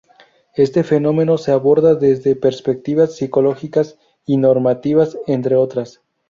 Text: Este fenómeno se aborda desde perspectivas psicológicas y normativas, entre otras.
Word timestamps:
Este 0.55 0.83
fenómeno 0.83 1.37
se 1.37 1.51
aborda 1.51 1.93
desde 1.93 2.35
perspectivas 2.35 3.15
psicológicas 3.17 3.99
y 4.25 4.37
normativas, 4.37 5.15
entre 5.27 5.55
otras. 5.55 6.01